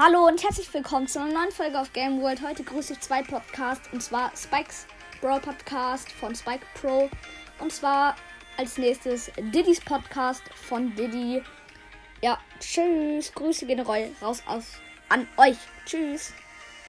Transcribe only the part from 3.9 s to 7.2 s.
und zwar Spikes Brawl Podcast von Spike Pro